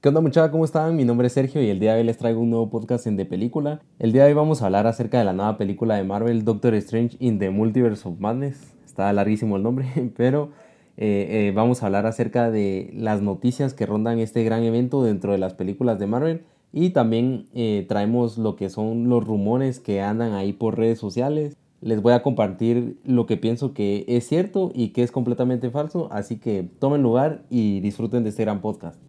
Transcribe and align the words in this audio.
¿Qué 0.00 0.10
onda 0.10 0.20
muchachos? 0.20 0.52
¿Cómo 0.52 0.64
están? 0.64 0.94
Mi 0.94 1.04
nombre 1.04 1.26
es 1.26 1.32
Sergio 1.32 1.60
y 1.60 1.70
el 1.70 1.80
día 1.80 1.94
de 1.94 1.98
hoy 1.98 2.06
les 2.06 2.18
traigo 2.18 2.40
un 2.40 2.50
nuevo 2.50 2.70
podcast 2.70 3.08
en 3.08 3.16
De 3.16 3.24
Película. 3.24 3.80
El 3.98 4.12
día 4.12 4.22
de 4.22 4.28
hoy 4.28 4.34
vamos 4.34 4.62
a 4.62 4.66
hablar 4.66 4.86
acerca 4.86 5.18
de 5.18 5.24
la 5.24 5.32
nueva 5.32 5.58
película 5.58 5.96
de 5.96 6.04
Marvel, 6.04 6.44
Doctor 6.44 6.74
Strange 6.74 7.16
in 7.18 7.40
the 7.40 7.50
Multiverse 7.50 8.08
of 8.08 8.20
Madness. 8.20 8.76
Está 8.86 9.12
larguísimo 9.12 9.56
el 9.56 9.64
nombre, 9.64 9.88
pero 10.16 10.50
eh, 10.96 11.48
eh, 11.48 11.52
vamos 11.52 11.82
a 11.82 11.86
hablar 11.86 12.06
acerca 12.06 12.48
de 12.48 12.92
las 12.94 13.22
noticias 13.22 13.74
que 13.74 13.86
rondan 13.86 14.20
este 14.20 14.44
gran 14.44 14.62
evento 14.62 15.02
dentro 15.02 15.32
de 15.32 15.38
las 15.38 15.54
películas 15.54 15.98
de 15.98 16.06
Marvel. 16.06 16.44
Y 16.72 16.90
también 16.90 17.48
eh, 17.52 17.84
traemos 17.88 18.38
lo 18.38 18.54
que 18.54 18.70
son 18.70 19.08
los 19.08 19.24
rumores 19.24 19.80
que 19.80 20.00
andan 20.00 20.32
ahí 20.34 20.52
por 20.52 20.78
redes 20.78 21.00
sociales. 21.00 21.56
Les 21.80 22.00
voy 22.00 22.12
a 22.12 22.22
compartir 22.22 23.00
lo 23.02 23.26
que 23.26 23.36
pienso 23.36 23.74
que 23.74 24.04
es 24.06 24.28
cierto 24.28 24.70
y 24.72 24.90
que 24.90 25.02
es 25.02 25.10
completamente 25.10 25.70
falso. 25.70 26.06
Así 26.12 26.38
que 26.38 26.62
tomen 26.78 27.02
lugar 27.02 27.42
y 27.50 27.80
disfruten 27.80 28.22
de 28.22 28.28
este 28.28 28.44
gran 28.44 28.60
podcast. 28.60 29.07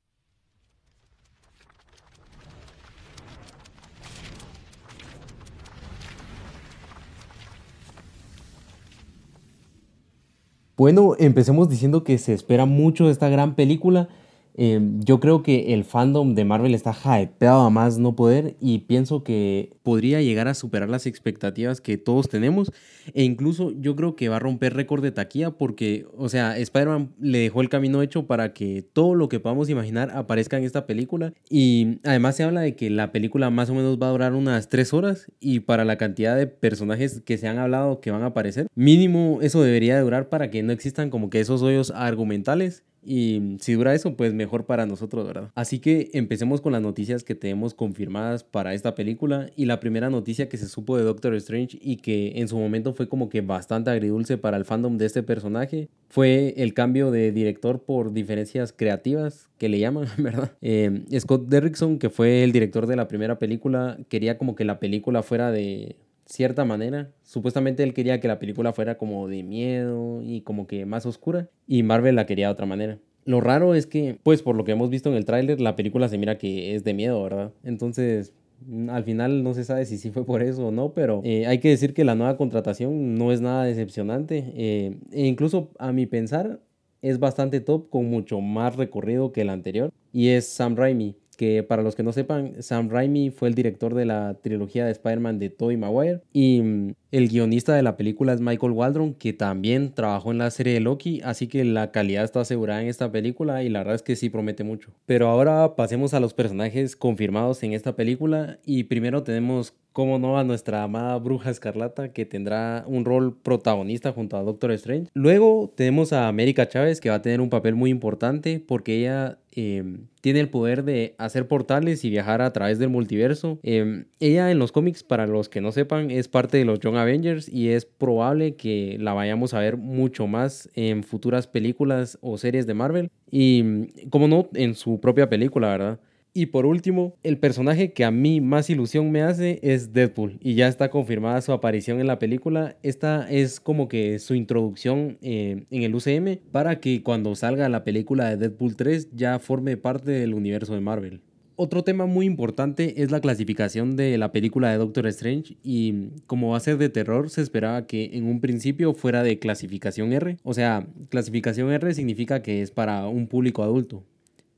Bueno, 10.79 11.13
empecemos 11.19 11.67
diciendo 11.67 12.05
que 12.05 12.17
se 12.17 12.33
espera 12.33 12.63
mucho 12.63 13.09
esta 13.09 13.27
gran 13.27 13.55
película 13.55 14.07
Em, 14.55 14.99
yo 15.01 15.19
creo 15.19 15.41
que 15.41 15.73
el 15.73 15.83
fandom 15.83 16.35
de 16.35 16.45
Marvel 16.45 16.75
está 16.75 16.93
hypeado 16.93 17.61
a 17.61 17.69
más 17.69 17.97
no 17.97 18.15
poder 18.15 18.55
y 18.59 18.79
pienso 18.79 19.23
que 19.23 19.71
podría 19.83 20.21
llegar 20.21 20.47
a 20.47 20.53
superar 20.53 20.89
las 20.89 21.05
expectativas 21.05 21.81
que 21.81 21.97
todos 21.97 22.29
tenemos. 22.29 22.71
E 23.13 23.23
incluso 23.23 23.71
yo 23.79 23.95
creo 23.95 24.15
que 24.15 24.29
va 24.29 24.35
a 24.35 24.39
romper 24.39 24.73
récord 24.73 25.01
de 25.01 25.11
taquilla 25.11 25.51
porque, 25.51 26.05
o 26.17 26.29
sea, 26.29 26.57
Spider-Man 26.57 27.13
le 27.19 27.39
dejó 27.39 27.61
el 27.61 27.69
camino 27.69 28.01
hecho 28.01 28.27
para 28.27 28.53
que 28.53 28.83
todo 28.93 29.15
lo 29.15 29.29
que 29.29 29.39
podamos 29.39 29.69
imaginar 29.69 30.11
aparezca 30.11 30.57
en 30.57 30.63
esta 30.63 30.85
película. 30.85 31.33
Y 31.49 31.99
además 32.03 32.35
se 32.35 32.43
habla 32.43 32.61
de 32.61 32.75
que 32.75 32.89
la 32.89 33.11
película 33.11 33.49
más 33.49 33.69
o 33.69 33.75
menos 33.75 33.97
va 33.97 34.07
a 34.07 34.11
durar 34.11 34.33
unas 34.33 34.69
tres 34.69 34.93
horas 34.93 35.31
y 35.39 35.61
para 35.61 35.85
la 35.85 35.97
cantidad 35.97 36.35
de 36.35 36.47
personajes 36.47 37.21
que 37.21 37.37
se 37.37 37.47
han 37.47 37.57
hablado 37.57 38.01
que 38.01 38.11
van 38.11 38.23
a 38.23 38.27
aparecer, 38.27 38.67
mínimo 38.75 39.39
eso 39.41 39.61
debería 39.63 39.95
de 39.95 40.01
durar 40.01 40.29
para 40.29 40.49
que 40.49 40.63
no 40.63 40.71
existan 40.73 41.09
como 41.09 41.29
que 41.29 41.39
esos 41.39 41.61
hoyos 41.61 41.91
argumentales 41.91 42.83
y 43.03 43.57
si 43.59 43.73
dura 43.73 43.93
eso, 43.93 44.15
pues 44.15 44.33
mejor 44.33 44.65
para 44.65 44.85
nosotros, 44.85 45.25
¿verdad? 45.25 45.51
Así 45.55 45.79
que 45.79 46.09
empecemos 46.13 46.61
con 46.61 46.73
las 46.73 46.81
noticias 46.81 47.23
que 47.23 47.35
tenemos 47.35 47.73
confirmadas 47.73 48.43
para 48.43 48.73
esta 48.73 48.95
película. 48.95 49.49
Y 49.55 49.65
la 49.65 49.79
primera 49.79 50.09
noticia 50.09 50.49
que 50.49 50.57
se 50.57 50.67
supo 50.67 50.97
de 50.97 51.03
Doctor 51.03 51.33
Strange 51.35 51.77
y 51.81 51.97
que 51.97 52.33
en 52.35 52.47
su 52.47 52.57
momento 52.57 52.93
fue 52.93 53.07
como 53.07 53.29
que 53.29 53.41
bastante 53.41 53.89
agridulce 53.89 54.37
para 54.37 54.57
el 54.57 54.65
fandom 54.65 54.97
de 54.97 55.05
este 55.05 55.23
personaje 55.23 55.89
fue 56.09 56.55
el 56.57 56.73
cambio 56.73 57.11
de 57.11 57.31
director 57.31 57.83
por 57.83 58.13
diferencias 58.13 58.73
creativas 58.73 59.49
que 59.57 59.69
le 59.69 59.79
llaman, 59.79 60.07
¿verdad? 60.17 60.51
Eh, 60.61 61.03
Scott 61.19 61.47
Derrickson, 61.47 61.99
que 61.99 62.09
fue 62.09 62.43
el 62.43 62.51
director 62.51 62.87
de 62.87 62.95
la 62.95 63.07
primera 63.07 63.39
película, 63.39 63.97
quería 64.09 64.37
como 64.37 64.55
que 64.55 64.65
la 64.65 64.79
película 64.79 65.23
fuera 65.23 65.51
de 65.51 65.95
cierta 66.29 66.63
manera. 66.63 67.11
Supuestamente 67.23 67.83
él 67.83 67.93
quería 67.93 68.19
que 68.19 68.27
la 68.27 68.39
película 68.39 68.71
fuera 68.71 68.97
como 68.97 69.27
de 69.27 69.43
miedo 69.43 70.21
y 70.21 70.41
como 70.41 70.67
que 70.67 70.85
más 70.85 71.05
oscura 71.05 71.49
y 71.67 71.83
Marvel 71.83 72.15
la 72.15 72.25
quería 72.25 72.47
de 72.47 72.53
otra 72.53 72.65
manera. 72.65 72.99
Lo 73.25 73.41
raro 73.41 73.75
es 73.75 73.85
que, 73.85 74.17
pues 74.23 74.41
por 74.41 74.55
lo 74.55 74.63
que 74.63 74.71
hemos 74.71 74.89
visto 74.89 75.09
en 75.09 75.15
el 75.15 75.25
tráiler, 75.25 75.59
la 75.59 75.75
película 75.75 76.07
se 76.07 76.17
mira 76.17 76.37
que 76.37 76.75
es 76.75 76.83
de 76.83 76.93
miedo, 76.93 77.21
¿verdad? 77.21 77.51
Entonces, 77.63 78.33
mm, 78.65 78.89
al 78.89 79.03
final 79.03 79.43
no 79.43 79.53
se 79.53 79.63
sabe 79.63 79.85
si 79.85 79.97
sí 79.97 80.11
fue 80.11 80.25
por 80.25 80.41
eso 80.41 80.67
o 80.67 80.71
no, 80.71 80.93
pero 80.93 81.21
eh, 81.23 81.45
hay 81.47 81.59
que 81.59 81.69
decir 81.69 81.93
que 81.93 82.05
la 82.05 82.15
nueva 82.15 82.37
contratación 82.37 83.15
no 83.15 83.31
es 83.31 83.41
nada 83.41 83.65
decepcionante. 83.65 84.53
Eh, 84.55 84.97
e 85.11 85.25
incluso 85.25 85.71
a 85.79 85.91
mi 85.91 86.05
pensar 86.05 86.59
es 87.01 87.19
bastante 87.19 87.59
top 87.59 87.89
con 87.89 88.09
mucho 88.09 88.39
más 88.41 88.75
recorrido 88.75 89.31
que 89.31 89.41
el 89.41 89.49
anterior 89.49 89.91
y 90.11 90.29
es 90.29 90.47
Sam 90.47 90.75
Raimi 90.75 91.15
que 91.39 91.63
para 91.63 91.83
los 91.83 91.95
que 91.95 92.03
no 92.03 92.11
sepan, 92.11 92.61
Sam 92.61 92.89
Raimi 92.89 93.29
fue 93.29 93.47
el 93.47 93.55
director 93.55 93.95
de 93.95 94.03
la 94.03 94.33
trilogía 94.41 94.85
de 94.85 94.91
Spider-Man 94.91 95.39
de 95.39 95.49
Tobey 95.49 95.77
Maguire 95.77 96.19
y 96.33 96.61
mm, 96.61 96.95
el 97.11 97.29
guionista 97.29 97.73
de 97.73 97.81
la 97.81 97.95
película 97.95 98.33
es 98.33 98.41
Michael 98.41 98.73
Waldron, 98.73 99.13
que 99.13 99.31
también 99.31 99.93
trabajó 99.93 100.31
en 100.31 100.39
la 100.39 100.51
serie 100.51 100.73
de 100.73 100.81
Loki, 100.81 101.21
así 101.23 101.47
que 101.47 101.63
la 101.63 101.93
calidad 101.93 102.25
está 102.25 102.41
asegurada 102.41 102.81
en 102.81 102.89
esta 102.89 103.09
película 103.09 103.63
y 103.63 103.69
la 103.69 103.79
verdad 103.79 103.95
es 103.95 104.01
que 104.01 104.17
sí 104.17 104.29
promete 104.29 104.65
mucho. 104.65 104.91
Pero 105.05 105.29
ahora 105.29 105.77
pasemos 105.77 106.13
a 106.13 106.19
los 106.19 106.33
personajes 106.33 106.97
confirmados 106.97 107.63
en 107.63 107.71
esta 107.71 107.95
película 107.95 108.59
y 108.65 108.83
primero 108.83 109.23
tenemos 109.23 109.73
como 109.93 110.19
no, 110.19 110.37
a 110.37 110.43
nuestra 110.43 110.83
amada 110.83 111.17
Bruja 111.17 111.49
Escarlata, 111.49 112.13
que 112.13 112.25
tendrá 112.25 112.83
un 112.87 113.05
rol 113.05 113.35
protagonista 113.35 114.11
junto 114.11 114.37
a 114.37 114.43
Doctor 114.43 114.71
Strange. 114.71 115.09
Luego 115.13 115.73
tenemos 115.75 116.13
a 116.13 116.27
América 116.27 116.67
Chávez, 116.67 117.01
que 117.01 117.09
va 117.09 117.15
a 117.15 117.21
tener 117.21 117.41
un 117.41 117.49
papel 117.49 117.75
muy 117.75 117.89
importante 117.89 118.63
porque 118.65 118.97
ella 118.97 119.39
em, 119.51 120.07
tiene 120.21 120.39
el 120.41 120.49
poder 120.49 120.83
de 120.83 121.15
hacer 121.17 121.47
portales 121.47 122.05
y 122.05 122.09
viajar 122.09 122.41
a 122.41 122.53
través 122.53 122.79
del 122.79 122.89
multiverso. 122.89 123.59
Em, 123.63 124.05
ella 124.19 124.51
en 124.51 124.59
los 124.59 124.71
cómics, 124.71 125.03
para 125.03 125.27
los 125.27 125.49
que 125.49 125.61
no 125.61 125.71
sepan, 125.71 126.11
es 126.11 126.27
parte 126.27 126.57
de 126.57 126.65
los 126.65 126.79
Young 126.79 126.97
Avengers 126.97 127.49
y 127.49 127.69
es 127.69 127.85
probable 127.85 128.55
que 128.55 128.97
la 128.99 129.13
vayamos 129.13 129.53
a 129.53 129.59
ver 129.59 129.77
mucho 129.77 130.27
más 130.27 130.69
en 130.75 131.03
futuras 131.03 131.47
películas 131.47 132.17
o 132.21 132.37
series 132.37 132.67
de 132.67 132.73
Marvel. 132.73 133.09
Y 133.31 134.07
como 134.09 134.27
no, 134.27 134.49
en 134.53 134.75
su 134.75 134.99
propia 134.99 135.29
película, 135.29 135.69
¿verdad? 135.69 135.99
Y 136.33 136.47
por 136.47 136.65
último, 136.65 137.15
el 137.23 137.37
personaje 137.37 137.93
que 137.93 138.05
a 138.05 138.11
mí 138.11 138.39
más 138.39 138.69
ilusión 138.69 139.11
me 139.11 139.23
hace 139.23 139.59
es 139.63 139.93
Deadpool 139.93 140.37
y 140.41 140.53
ya 140.53 140.67
está 140.67 140.89
confirmada 140.89 141.41
su 141.41 141.51
aparición 141.51 141.99
en 141.99 142.07
la 142.07 142.19
película. 142.19 142.77
Esta 142.83 143.29
es 143.29 143.59
como 143.59 143.87
que 143.87 144.19
su 144.19 144.35
introducción 144.35 145.17
eh, 145.21 145.65
en 145.71 145.83
el 145.83 145.95
UCM 145.95 146.37
para 146.51 146.79
que 146.79 147.01
cuando 147.01 147.35
salga 147.35 147.67
la 147.67 147.83
película 147.83 148.29
de 148.29 148.37
Deadpool 148.37 148.75
3 148.75 149.09
ya 149.13 149.39
forme 149.39 149.75
parte 149.77 150.11
del 150.11 150.33
universo 150.33 150.75
de 150.75 150.81
Marvel. 150.81 151.21
Otro 151.61 151.83
tema 151.83 152.05
muy 152.05 152.25
importante 152.25 153.03
es 153.03 153.11
la 153.11 153.19
clasificación 153.19 153.97
de 153.97 154.17
la 154.17 154.31
película 154.31 154.71
de 154.71 154.77
Doctor 154.77 155.07
Strange 155.07 155.57
y 155.61 156.11
como 156.25 156.51
va 156.51 156.57
a 156.57 156.61
ser 156.61 156.77
de 156.77 156.87
terror 156.87 157.29
se 157.29 157.41
esperaba 157.41 157.85
que 157.85 158.11
en 158.13 158.27
un 158.27 158.39
principio 158.39 158.93
fuera 158.93 159.23
de 159.23 159.39
clasificación 159.39 160.13
R. 160.13 160.37
O 160.43 160.53
sea, 160.53 160.87
clasificación 161.09 161.69
R 161.69 161.93
significa 161.93 162.41
que 162.41 162.61
es 162.61 162.71
para 162.71 163.09
un 163.09 163.27
público 163.27 163.61
adulto. 163.61 164.05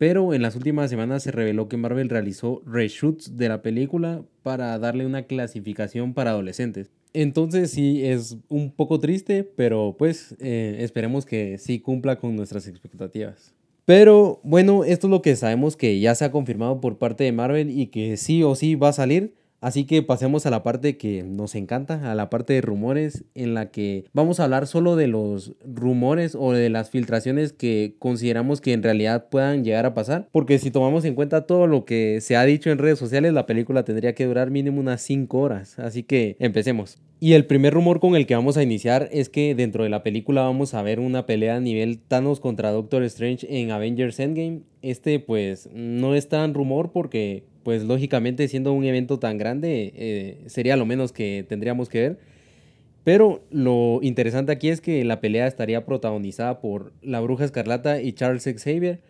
Pero 0.02 0.34
en 0.34 0.42
las 0.42 0.56
últimas 0.56 0.90
semanas 0.90 1.22
se 1.22 1.30
reveló 1.30 1.70
que 1.70 1.78
Marvel 1.78 2.10
realizó 2.10 2.64
reshoots 2.66 3.38
de 3.38 3.50
la 3.50 3.62
película 3.62 4.24
para 4.42 4.80
darle 4.80 5.06
una 5.06 5.28
clasificación 5.28 6.16
para 6.16 6.32
adolescentes. 6.32 6.90
Entonces 7.14 7.70
sí 7.70 8.04
es 8.04 8.36
un 8.50 8.72
poco 8.72 9.00
triste, 9.00 9.44
pero 9.44 9.96
pues 10.00 10.36
eh, 10.40 10.78
esperemos 10.80 11.28
que 11.28 11.60
sí 11.60 11.80
cumpla 11.80 12.16
con 12.16 12.36
nuestras 12.36 12.68
expectativas. 12.68 13.54
Pero 13.86 14.40
bueno, 14.44 14.86
esto 14.86 15.06
es 15.06 15.12
lo 15.12 15.22
que 15.22 15.36
sabemos 15.36 15.78
que 15.78 16.00
ya 16.00 16.16
se 16.16 16.26
ha 16.26 16.32
confirmado 16.32 16.82
por 16.82 16.98
parte 16.98 17.24
de 17.24 17.32
Marvel 17.32 17.70
y 17.70 17.86
que 17.86 18.18
sí 18.18 18.42
o 18.42 18.56
sí 18.56 18.74
va 18.74 18.90
a 18.90 18.94
salir. 18.94 19.36
Así 19.62 19.86
que 19.86 20.02
pasemos 20.02 20.48
a 20.48 20.50
la 20.50 20.64
parte 20.64 20.98
que 20.98 21.22
nos 21.22 21.54
encanta, 21.54 22.12
a 22.12 22.16
la 22.16 22.32
parte 22.32 22.54
de 22.54 22.62
rumores, 22.62 23.26
en 23.36 23.54
la 23.54 23.70
que 23.70 24.06
vamos 24.12 24.40
a 24.40 24.46
hablar 24.46 24.66
solo 24.66 24.96
de 24.96 25.06
los 25.06 25.54
rumores 25.64 26.36
o 26.36 26.52
de 26.52 26.72
las 26.72 26.90
filtraciones 26.90 27.54
que 27.54 27.96
consideramos 28.00 28.60
que 28.60 28.74
en 28.74 28.82
realidad 28.82 29.30
puedan 29.30 29.64
llegar 29.64 29.86
a 29.86 29.94
pasar. 29.94 30.28
Porque 30.32 30.58
si 30.58 30.72
tomamos 30.72 31.06
en 31.06 31.14
cuenta 31.14 31.46
todo 31.46 31.68
lo 31.68 31.86
que 31.86 32.22
se 32.22 32.36
ha 32.36 32.44
dicho 32.44 32.72
en 32.72 32.80
redes 32.80 32.98
sociales, 32.98 33.34
la 33.34 33.46
película 33.46 33.86
tendría 33.86 34.16
que 34.16 34.26
durar 34.26 34.50
mínimo 34.50 34.80
unas 34.80 35.04
5 35.04 35.40
horas. 35.40 35.78
Así 35.78 36.02
que 36.02 36.36
empecemos. 36.40 36.98
Y 37.20 37.34
el 37.34 37.46
primer 37.46 37.76
rumor 37.76 38.00
con 38.00 38.16
el 38.16 38.26
que 38.26 38.34
vamos 38.34 38.58
a 38.58 38.64
iniciar 38.64 39.08
es 39.12 39.30
que 39.30 39.54
dentro 39.54 39.84
de 39.84 39.92
la 39.92 40.02
película 40.02 40.42
vamos 40.42 40.74
a 40.74 40.82
ver 40.82 41.00
una 41.00 41.28
pelea 41.28 41.58
a 41.58 41.60
nivel 41.60 42.00
Thanos 42.00 42.40
contra 42.40 42.72
Doctor 42.72 43.04
Strange 43.04 43.46
en 43.48 43.70
Avengers 43.70 44.20
Endgame. 44.20 44.62
Este 44.82 45.20
pues 45.20 45.70
no 45.72 46.16
es 46.16 46.30
tan 46.30 46.56
rumor 46.56 46.92
porque 46.92 47.44
pues 47.64 47.84
lógicamente 47.84 48.48
siendo 48.48 48.74
un 48.74 48.84
evento 48.84 49.20
tan 49.20 49.38
grande 49.38 49.94
eh, 49.96 50.38
sería 50.48 50.76
lo 50.78 50.86
menos 50.86 51.12
que 51.12 51.46
tendríamos 51.48 51.90
que 51.90 52.02
ver. 52.02 52.20
Pero 53.04 53.44
lo 53.50 54.00
interesante 54.04 54.52
aquí 54.52 54.70
es 54.70 54.80
que 54.80 55.04
la 55.04 55.22
pelea 55.22 55.48
estaría 55.48 55.86
protagonizada 55.86 56.62
por 56.62 56.94
la 57.02 57.20
Bruja 57.20 57.46
Escarlata 57.46 58.02
y 58.02 58.14
Charles 58.14 58.44
Xavier 58.44 59.02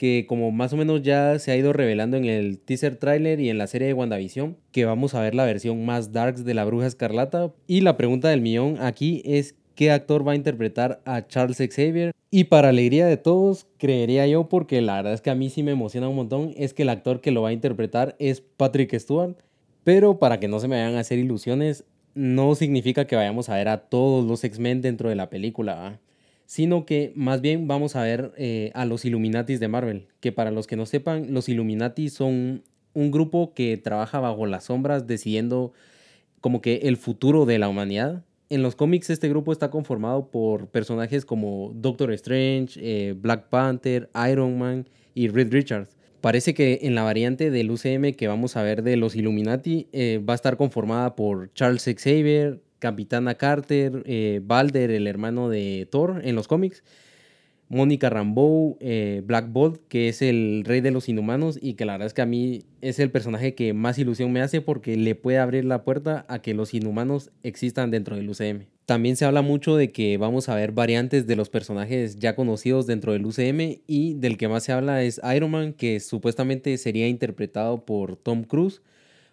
que 0.00 0.24
como 0.26 0.50
más 0.50 0.72
o 0.72 0.78
menos 0.78 1.02
ya 1.02 1.38
se 1.38 1.52
ha 1.52 1.56
ido 1.58 1.74
revelando 1.74 2.16
en 2.16 2.24
el 2.24 2.58
teaser 2.58 2.96
trailer 2.96 3.38
y 3.38 3.50
en 3.50 3.58
la 3.58 3.66
serie 3.66 3.86
de 3.86 3.92
WandaVision, 3.92 4.56
que 4.72 4.86
vamos 4.86 5.14
a 5.14 5.20
ver 5.20 5.34
la 5.34 5.44
versión 5.44 5.84
más 5.84 6.10
darks 6.10 6.42
de 6.42 6.54
la 6.54 6.64
Bruja 6.64 6.86
Escarlata. 6.86 7.52
Y 7.66 7.82
la 7.82 7.98
pregunta 7.98 8.30
del 8.30 8.40
millón 8.40 8.78
aquí 8.80 9.20
es 9.26 9.56
qué 9.80 9.90
actor 9.90 10.28
va 10.28 10.32
a 10.32 10.36
interpretar 10.36 11.00
a 11.06 11.26
Charles 11.26 11.56
Xavier. 11.56 12.12
Y 12.30 12.44
para 12.44 12.68
alegría 12.68 13.06
de 13.06 13.16
todos, 13.16 13.66
creería 13.78 14.26
yo, 14.26 14.46
porque 14.46 14.82
la 14.82 14.96
verdad 14.96 15.14
es 15.14 15.22
que 15.22 15.30
a 15.30 15.34
mí 15.34 15.48
sí 15.48 15.62
me 15.62 15.70
emociona 15.70 16.06
un 16.06 16.16
montón, 16.16 16.52
es 16.58 16.74
que 16.74 16.82
el 16.82 16.90
actor 16.90 17.22
que 17.22 17.30
lo 17.30 17.40
va 17.40 17.48
a 17.48 17.54
interpretar 17.54 18.14
es 18.18 18.42
Patrick 18.42 18.94
Stewart. 18.98 19.36
Pero 19.82 20.18
para 20.18 20.38
que 20.38 20.48
no 20.48 20.60
se 20.60 20.68
me 20.68 20.78
vayan 20.78 20.96
a 20.96 21.00
hacer 21.00 21.18
ilusiones, 21.18 21.84
no 22.14 22.54
significa 22.56 23.06
que 23.06 23.16
vayamos 23.16 23.48
a 23.48 23.54
ver 23.54 23.68
a 23.68 23.78
todos 23.78 24.26
los 24.26 24.44
X-Men 24.44 24.82
dentro 24.82 25.08
de 25.08 25.14
la 25.14 25.30
película 25.30 25.98
sino 26.44 26.84
que 26.84 27.12
más 27.14 27.40
bien 27.40 27.68
vamos 27.68 27.94
a 27.94 28.02
ver 28.02 28.32
eh, 28.36 28.72
a 28.74 28.84
los 28.84 29.04
Illuminatis 29.04 29.60
de 29.60 29.68
Marvel, 29.68 30.08
que 30.18 30.32
para 30.32 30.50
los 30.50 30.66
que 30.66 30.74
no 30.74 30.84
sepan, 30.84 31.32
los 31.32 31.48
Illuminati 31.48 32.10
son 32.10 32.64
un 32.92 33.12
grupo 33.12 33.54
que 33.54 33.76
trabaja 33.76 34.18
bajo 34.18 34.44
las 34.46 34.64
sombras 34.64 35.06
decidiendo 35.06 35.72
como 36.40 36.60
que 36.60 36.80
el 36.88 36.96
futuro 36.96 37.46
de 37.46 37.60
la 37.60 37.68
humanidad. 37.68 38.24
En 38.50 38.64
los 38.64 38.74
cómics 38.74 39.10
este 39.10 39.28
grupo 39.28 39.52
está 39.52 39.70
conformado 39.70 40.28
por 40.28 40.66
personajes 40.66 41.24
como 41.24 41.70
Doctor 41.72 42.10
Strange, 42.14 42.80
eh, 42.82 43.14
Black 43.16 43.48
Panther, 43.48 44.10
Iron 44.28 44.58
Man 44.58 44.88
y 45.14 45.28
Reed 45.28 45.52
Richards. 45.52 45.96
Parece 46.20 46.52
que 46.52 46.80
en 46.82 46.96
la 46.96 47.04
variante 47.04 47.52
del 47.52 47.70
UCM 47.70 48.12
que 48.16 48.26
vamos 48.26 48.56
a 48.56 48.64
ver 48.64 48.82
de 48.82 48.96
los 48.96 49.14
Illuminati 49.14 49.86
eh, 49.92 50.20
va 50.28 50.34
a 50.34 50.34
estar 50.34 50.56
conformada 50.56 51.14
por 51.14 51.52
Charles 51.54 51.84
Xavier, 51.84 52.60
Capitana 52.80 53.36
Carter, 53.36 54.02
eh, 54.04 54.40
Balder, 54.42 54.90
el 54.90 55.06
hermano 55.06 55.48
de 55.48 55.86
Thor 55.88 56.20
en 56.24 56.34
los 56.34 56.48
cómics, 56.48 56.82
Mónica 57.70 58.10
Rambeau, 58.10 58.76
eh, 58.80 59.22
Black 59.24 59.52
Bolt, 59.52 59.80
que 59.88 60.08
es 60.08 60.22
el 60.22 60.64
rey 60.66 60.80
de 60.80 60.90
los 60.90 61.08
inhumanos 61.08 61.56
y 61.62 61.74
que 61.74 61.84
la 61.84 61.92
verdad 61.92 62.08
es 62.08 62.14
que 62.14 62.20
a 62.20 62.26
mí 62.26 62.64
es 62.80 62.98
el 62.98 63.12
personaje 63.12 63.54
que 63.54 63.72
más 63.74 63.96
ilusión 63.96 64.32
me 64.32 64.42
hace 64.42 64.60
porque 64.60 64.96
le 64.96 65.14
puede 65.14 65.38
abrir 65.38 65.64
la 65.64 65.84
puerta 65.84 66.26
a 66.28 66.42
que 66.42 66.52
los 66.52 66.74
inhumanos 66.74 67.30
existan 67.44 67.92
dentro 67.92 68.16
del 68.16 68.28
UCM. 68.28 68.66
También 68.86 69.14
se 69.14 69.24
habla 69.24 69.40
mucho 69.40 69.76
de 69.76 69.92
que 69.92 70.18
vamos 70.18 70.48
a 70.48 70.56
ver 70.56 70.72
variantes 70.72 71.28
de 71.28 71.36
los 71.36 71.48
personajes 71.48 72.16
ya 72.16 72.34
conocidos 72.34 72.88
dentro 72.88 73.12
del 73.12 73.24
UCM 73.24 73.82
y 73.86 74.14
del 74.14 74.36
que 74.36 74.48
más 74.48 74.64
se 74.64 74.72
habla 74.72 75.04
es 75.04 75.20
Iron 75.32 75.52
Man, 75.52 75.72
que 75.72 76.00
supuestamente 76.00 76.76
sería 76.76 77.06
interpretado 77.06 77.84
por 77.84 78.16
Tom 78.16 78.42
Cruise 78.42 78.82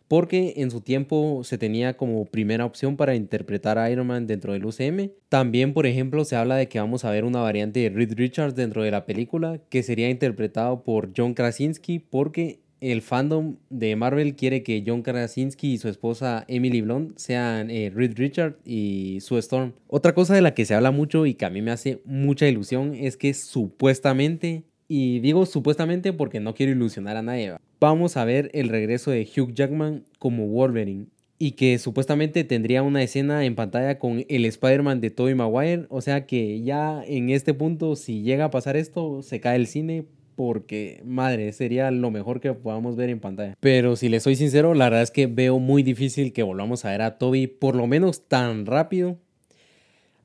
porque 0.07 0.53
en 0.57 0.71
su 0.71 0.81
tiempo 0.81 1.41
se 1.43 1.57
tenía 1.57 1.97
como 1.97 2.25
primera 2.25 2.65
opción 2.65 2.97
para 2.97 3.15
interpretar 3.15 3.77
a 3.77 3.89
Iron 3.91 4.07
Man 4.07 4.27
dentro 4.27 4.53
del 4.53 4.65
UCM. 4.65 5.11
También, 5.29 5.73
por 5.73 5.85
ejemplo, 5.85 6.23
se 6.25 6.35
habla 6.35 6.55
de 6.55 6.67
que 6.67 6.79
vamos 6.79 7.05
a 7.05 7.11
ver 7.11 7.25
una 7.25 7.41
variante 7.41 7.81
de 7.81 7.89
Reed 7.89 8.13
Richards 8.15 8.55
dentro 8.55 8.83
de 8.83 8.91
la 8.91 9.05
película, 9.05 9.59
que 9.69 9.83
sería 9.83 10.09
interpretado 10.09 10.83
por 10.83 11.11
John 11.15 11.33
Krasinski, 11.33 11.99
porque 11.99 12.59
el 12.79 13.01
fandom 13.01 13.57
de 13.69 13.95
Marvel 13.95 14.35
quiere 14.35 14.63
que 14.63 14.83
John 14.85 15.01
Krasinski 15.01 15.73
y 15.73 15.77
su 15.77 15.89
esposa 15.89 16.45
Emily 16.47 16.81
Blunt 16.81 17.17
sean 17.17 17.71
eh, 17.71 17.91
Reed 17.93 18.13
Richards 18.15 18.57
y 18.65 19.19
Sue 19.21 19.39
Storm. 19.39 19.73
Otra 19.87 20.13
cosa 20.13 20.35
de 20.35 20.41
la 20.41 20.53
que 20.53 20.65
se 20.65 20.75
habla 20.75 20.91
mucho 20.91 21.25
y 21.25 21.33
que 21.33 21.45
a 21.45 21.49
mí 21.49 21.61
me 21.61 21.71
hace 21.71 22.01
mucha 22.05 22.47
ilusión 22.47 22.93
es 22.93 23.17
que 23.17 23.33
supuestamente 23.33 24.63
y 24.87 25.19
digo 25.19 25.45
supuestamente 25.45 26.13
porque 26.13 26.39
no 26.39 26.53
quiero 26.53 26.71
ilusionar 26.71 27.17
a 27.17 27.21
nadie. 27.21 27.55
Vamos 27.79 28.17
a 28.17 28.25
ver 28.25 28.49
el 28.53 28.69
regreso 28.69 29.11
de 29.11 29.27
Hugh 29.27 29.53
Jackman 29.53 30.05
como 30.19 30.47
Wolverine. 30.47 31.07
Y 31.39 31.51
que 31.51 31.77
supuestamente 31.77 32.43
tendría 32.43 32.81
una 32.81 33.03
escena 33.03 33.45
en 33.45 33.53
pantalla 33.53 33.99
con 33.99 34.25
el 34.27 34.45
Spider-Man 34.45 35.01
de 35.01 35.11
Tobey 35.11 35.35
Maguire. 35.35 35.85
O 35.89 36.01
sea 36.01 36.25
que 36.25 36.63
ya 36.63 37.03
en 37.05 37.29
este 37.29 37.53
punto, 37.53 37.95
si 37.95 38.23
llega 38.23 38.45
a 38.45 38.49
pasar 38.49 38.75
esto, 38.75 39.21
se 39.21 39.39
cae 39.39 39.57
el 39.57 39.67
cine. 39.67 40.05
Porque, 40.35 41.01
madre, 41.03 41.51
sería 41.51 41.89
lo 41.89 42.11
mejor 42.11 42.39
que 42.39 42.53
podamos 42.53 42.95
ver 42.95 43.09
en 43.09 43.19
pantalla. 43.19 43.55
Pero 43.59 43.95
si 43.95 44.07
le 44.07 44.19
soy 44.19 44.35
sincero, 44.35 44.73
la 44.73 44.85
verdad 44.85 45.01
es 45.01 45.11
que 45.11 45.25
veo 45.27 45.59
muy 45.59 45.83
difícil 45.83 46.31
que 46.31 46.43
volvamos 46.43 46.85
a 46.85 46.91
ver 46.91 47.01
a 47.01 47.17
Toby 47.17 47.47
por 47.47 47.75
lo 47.75 47.87
menos 47.87 48.27
tan 48.27 48.67
rápido. 48.67 49.17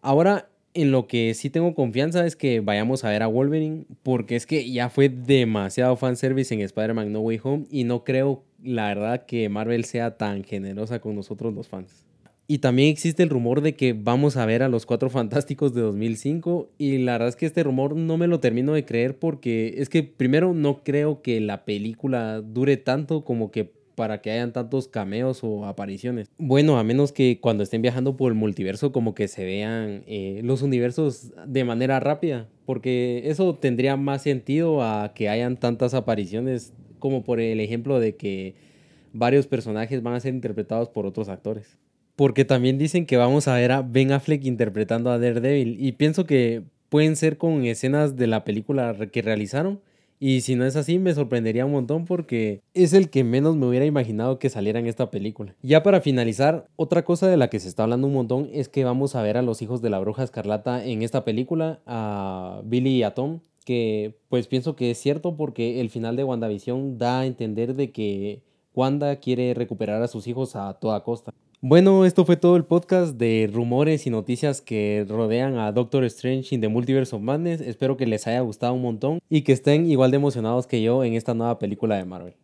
Ahora, 0.02 0.50
en 0.74 0.90
lo 0.90 1.06
que 1.06 1.34
sí 1.34 1.50
tengo 1.50 1.74
confianza 1.74 2.26
es 2.26 2.36
que 2.36 2.60
vayamos 2.60 3.04
a 3.04 3.10
ver 3.10 3.22
a 3.22 3.26
Wolverine, 3.26 3.84
porque 4.02 4.36
es 4.36 4.46
que 4.46 4.70
ya 4.70 4.88
fue 4.88 5.08
demasiado 5.08 5.96
fanservice 5.96 6.54
en 6.54 6.60
Spider-Man 6.60 7.12
No 7.12 7.20
Way 7.20 7.40
Home 7.42 7.64
y 7.70 7.84
no 7.84 8.04
creo, 8.04 8.44
la 8.62 8.88
verdad, 8.88 9.26
que 9.26 9.48
Marvel 9.48 9.84
sea 9.84 10.16
tan 10.16 10.44
generosa 10.44 11.00
con 11.00 11.14
nosotros 11.14 11.52
los 11.54 11.68
fans. 11.68 12.06
Y 12.48 12.58
también 12.58 12.88
existe 12.88 13.22
el 13.22 13.30
rumor 13.30 13.60
de 13.60 13.76
que 13.76 13.92
vamos 13.92 14.36
a 14.36 14.44
ver 14.44 14.62
a 14.62 14.68
los 14.68 14.84
Cuatro 14.84 15.08
Fantásticos 15.08 15.72
de 15.74 15.80
2005 15.80 16.70
y 16.76 16.98
la 16.98 17.12
verdad 17.12 17.28
es 17.28 17.36
que 17.36 17.46
este 17.46 17.62
rumor 17.62 17.96
no 17.96 18.18
me 18.18 18.26
lo 18.26 18.40
termino 18.40 18.72
de 18.72 18.84
creer 18.84 19.18
porque 19.18 19.76
es 19.78 19.88
que 19.88 20.02
primero 20.02 20.52
no 20.52 20.82
creo 20.82 21.22
que 21.22 21.40
la 21.40 21.64
película 21.64 22.40
dure 22.40 22.76
tanto 22.76 23.24
como 23.24 23.50
que 23.50 23.72
para 24.02 24.20
que 24.20 24.32
hayan 24.32 24.52
tantos 24.52 24.88
cameos 24.88 25.44
o 25.44 25.64
apariciones. 25.64 26.28
Bueno, 26.36 26.76
a 26.76 26.82
menos 26.82 27.12
que 27.12 27.38
cuando 27.40 27.62
estén 27.62 27.82
viajando 27.82 28.16
por 28.16 28.32
el 28.32 28.36
multiverso 28.36 28.90
como 28.90 29.14
que 29.14 29.28
se 29.28 29.44
vean 29.44 30.02
eh, 30.08 30.40
los 30.42 30.62
universos 30.62 31.30
de 31.46 31.62
manera 31.62 32.00
rápida, 32.00 32.48
porque 32.66 33.22
eso 33.26 33.54
tendría 33.54 33.96
más 33.96 34.22
sentido 34.22 34.82
a 34.82 35.12
que 35.14 35.28
hayan 35.28 35.56
tantas 35.56 35.94
apariciones 35.94 36.72
como 36.98 37.22
por 37.22 37.38
el 37.38 37.60
ejemplo 37.60 38.00
de 38.00 38.16
que 38.16 38.56
varios 39.12 39.46
personajes 39.46 40.02
van 40.02 40.14
a 40.14 40.20
ser 40.20 40.34
interpretados 40.34 40.88
por 40.88 41.06
otros 41.06 41.28
actores. 41.28 41.78
Porque 42.16 42.44
también 42.44 42.78
dicen 42.78 43.06
que 43.06 43.16
vamos 43.16 43.46
a 43.46 43.54
ver 43.54 43.70
a 43.70 43.82
Ben 43.82 44.10
Affleck 44.10 44.44
interpretando 44.44 45.12
a 45.12 45.20
Daredevil 45.20 45.76
y 45.78 45.92
pienso 45.92 46.26
que 46.26 46.64
pueden 46.88 47.14
ser 47.14 47.38
con 47.38 47.64
escenas 47.66 48.16
de 48.16 48.26
la 48.26 48.42
película 48.42 48.96
que 49.12 49.22
realizaron 49.22 49.80
y 50.24 50.42
si 50.42 50.54
no 50.54 50.64
es 50.64 50.76
así, 50.76 51.00
me 51.00 51.12
sorprendería 51.12 51.66
un 51.66 51.72
montón 51.72 52.04
porque 52.04 52.62
es 52.74 52.92
el 52.92 53.10
que 53.10 53.24
menos 53.24 53.56
me 53.56 53.66
hubiera 53.66 53.86
imaginado 53.86 54.38
que 54.38 54.50
saliera 54.50 54.78
en 54.78 54.86
esta 54.86 55.10
película. 55.10 55.56
Ya 55.62 55.82
para 55.82 56.00
finalizar, 56.00 56.68
otra 56.76 57.04
cosa 57.04 57.26
de 57.26 57.36
la 57.36 57.50
que 57.50 57.58
se 57.58 57.66
está 57.66 57.82
hablando 57.82 58.06
un 58.06 58.12
montón 58.12 58.48
es 58.52 58.68
que 58.68 58.84
vamos 58.84 59.16
a 59.16 59.22
ver 59.22 59.36
a 59.36 59.42
los 59.42 59.62
hijos 59.62 59.82
de 59.82 59.90
la 59.90 59.98
bruja 59.98 60.22
escarlata 60.22 60.84
en 60.84 61.02
esta 61.02 61.24
película, 61.24 61.80
a 61.86 62.62
Billy 62.64 62.98
y 62.98 63.02
a 63.02 63.14
Tom, 63.14 63.40
que 63.64 64.14
pues 64.28 64.46
pienso 64.46 64.76
que 64.76 64.92
es 64.92 64.98
cierto 64.98 65.36
porque 65.36 65.80
el 65.80 65.90
final 65.90 66.14
de 66.14 66.22
WandaVision 66.22 66.98
da 66.98 67.18
a 67.18 67.26
entender 67.26 67.74
de 67.74 67.90
que 67.90 68.42
Wanda 68.74 69.16
quiere 69.16 69.54
recuperar 69.54 70.02
a 70.02 70.08
sus 70.08 70.26
hijos 70.26 70.56
a 70.56 70.72
toda 70.74 71.02
costa. 71.02 71.32
Bueno, 71.60 72.04
esto 72.04 72.24
fue 72.24 72.36
todo 72.36 72.56
el 72.56 72.64
podcast 72.64 73.16
de 73.16 73.48
rumores 73.52 74.06
y 74.06 74.10
noticias 74.10 74.60
que 74.60 75.06
rodean 75.08 75.58
a 75.58 75.70
Doctor 75.70 76.02
Strange 76.04 76.54
in 76.54 76.60
the 76.60 76.68
Multiverse 76.68 77.14
of 77.14 77.22
Madness. 77.22 77.60
Espero 77.60 77.96
que 77.96 78.06
les 78.06 78.26
haya 78.26 78.40
gustado 78.40 78.74
un 78.74 78.82
montón 78.82 79.20
y 79.30 79.42
que 79.42 79.52
estén 79.52 79.88
igual 79.88 80.10
de 80.10 80.16
emocionados 80.16 80.66
que 80.66 80.82
yo 80.82 81.04
en 81.04 81.14
esta 81.14 81.34
nueva 81.34 81.60
película 81.60 81.96
de 81.96 82.04
Marvel. 82.04 82.34